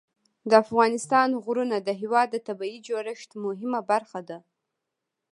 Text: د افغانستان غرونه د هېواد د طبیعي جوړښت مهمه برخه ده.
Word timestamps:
د 0.49 0.51
افغانستان 0.63 1.29
غرونه 1.43 1.77
د 1.81 1.89
هېواد 2.01 2.27
د 2.31 2.37
طبیعي 2.47 2.79
جوړښت 2.87 3.29
مهمه 3.45 3.79
برخه 3.91 4.19
ده. 4.29 4.37